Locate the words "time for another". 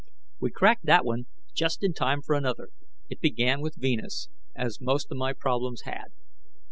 1.93-2.69